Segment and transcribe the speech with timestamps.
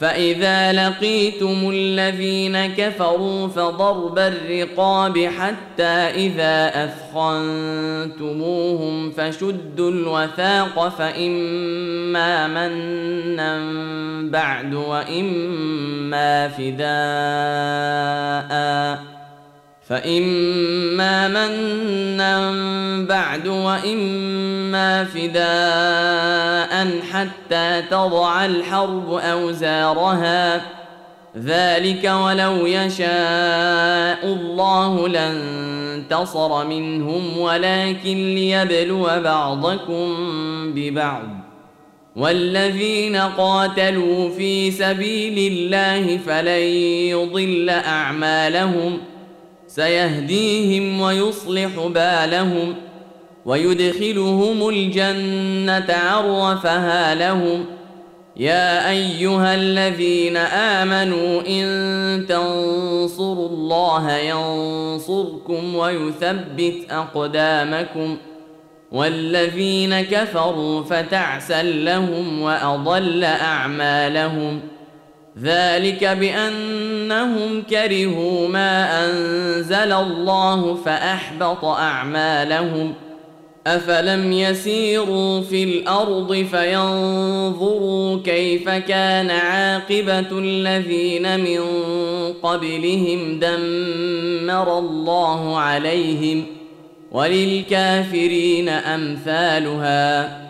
[0.00, 13.60] فإذا لقيتم الذين كفروا فضرب الرقاب حتى إذا أثخنتموهم فشدوا الوثاق فإما منا
[14.30, 16.90] بعد وإما فداء.
[19.90, 22.52] فإما منا
[23.08, 30.62] بعد وإما فداء حتى تضع الحرب أوزارها.
[31.38, 40.16] ذلك ولو يشاء الله لانتصر منهم ولكن ليبلو بعضكم
[40.74, 41.28] ببعض.
[42.16, 46.62] والذين قاتلوا في سبيل الله فلن
[47.10, 49.09] يضل أعمالهم ۖ.
[49.70, 52.74] سيهديهم ويصلح بالهم
[53.46, 57.64] ويدخلهم الجنة عرفها لهم.
[58.36, 68.16] يا أيها الذين آمنوا إن تنصروا الله ينصركم ويثبت أقدامكم
[68.92, 74.60] والذين كفروا فتعسا لهم وأضل أعمالهم.
[75.38, 82.94] ذلك بانهم كرهوا ما انزل الله فاحبط اعمالهم
[83.66, 91.60] افلم يسيروا في الأرض فينظروا كيف كان عاقبه الذين من
[92.42, 96.46] قبلهم دمر الله عليهم
[97.12, 100.49] وللكافرين امثالها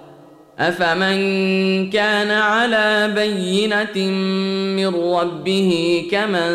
[0.61, 4.11] أفمن كان على بينة
[4.75, 6.51] من ربه كمن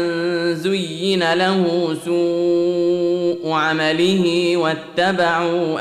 [0.55, 5.81] زين له سوء عمله واتبعوا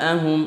[0.00, 0.46] أهواءهم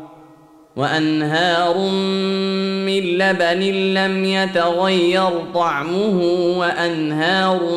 [0.75, 1.77] وأنهار
[2.85, 3.59] من لبن
[3.93, 6.21] لم يتغير طعمه
[6.57, 7.75] وأنهار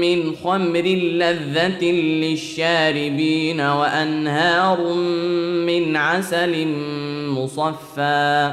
[0.00, 4.94] من خمر لذة للشاربين وأنهار
[5.66, 6.66] من عسل
[7.28, 8.52] مصفّى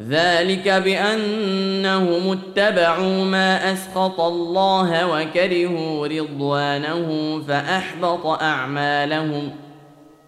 [0.00, 9.50] ذلك بأنهم اتبعوا ما أسخط الله وكرهوا رضوانه فأحبط أعمالهم.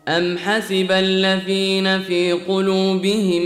[0.08, 3.42] أم حسب الذين في قلوبهم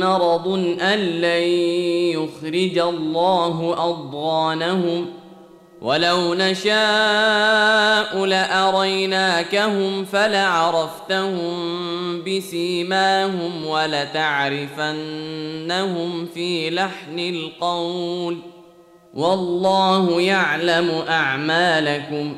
[0.00, 0.48] مرض
[0.80, 1.42] أن لن
[2.16, 5.06] يخرج الله أضغانهم
[5.80, 11.56] ولو نشاء لاريناكهم فلعرفتهم
[12.22, 14.96] بسيماهم ولتعرفنهم
[16.34, 18.38] في لحن القول
[19.14, 22.36] والله يعلم اعمالكم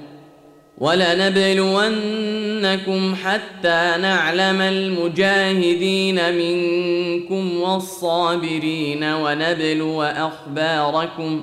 [0.78, 1.84] ولنبلونكم
[3.24, 11.42] حتى نعلم المجاهدين منكم والصابرين ونبلو اخباركم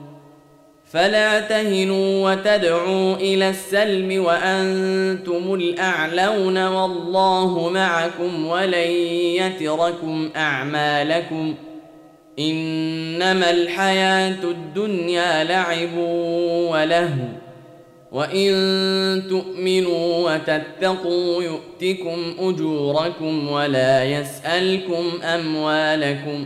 [0.91, 8.91] فلا تهنوا وتدعوا إلى السلم وأنتم الأعلون والله معكم ولن
[9.35, 11.55] يتركم أعمالكم
[12.39, 15.97] إنما الحياة الدنيا لعب
[16.71, 17.27] ولهو
[18.11, 26.45] وإن تؤمنوا وتتقوا يؤتكم أجوركم ولا يسألكم أموالكم